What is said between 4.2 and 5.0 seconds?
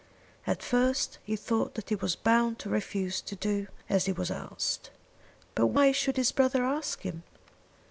asked.